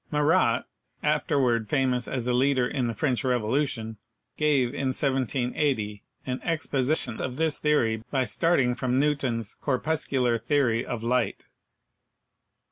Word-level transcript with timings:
Marat, 0.09 0.63
afterward 1.03 1.69
famous 1.69 2.07
as 2.07 2.25
a 2.25 2.33
leader 2.33 2.67
in 2.67 2.87
the 2.87 2.95
French 2.95 3.23
Revolution, 3.23 3.97
gave 4.35 4.69
in 4.69 4.87
1780 4.87 6.01
an 6.25 6.39
exposi 6.39 6.97
tion 7.03 7.21
of 7.21 7.35
this 7.35 7.59
theory 7.59 7.97
by 8.09 8.23
starting 8.23 8.73
from 8.73 8.99
Newton's 8.99 9.53
corpuscular 9.53 10.39
theory 10.39 10.83
of 10.83 11.03
light. 11.03 11.45